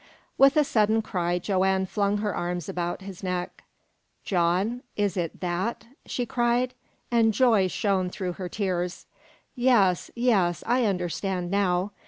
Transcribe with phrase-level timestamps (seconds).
[0.35, 3.63] With a sudden cry Joanne flung her arms about his neck.
[4.23, 6.73] "John, is it that?" she cried,
[7.11, 9.05] and joy shone through her tears.
[9.53, 11.91] "Yes, yes, I understand now!